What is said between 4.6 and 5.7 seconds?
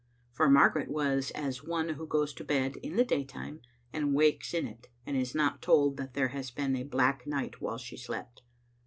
it, and is not